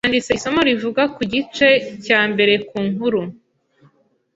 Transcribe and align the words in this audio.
yanditse 0.05 0.31
isomo 0.33 0.59
rivuga 0.69 1.03
kuigice 1.15 1.67
cya 2.05 2.19
mbere 2.31 2.53
kunkuru 2.67 3.21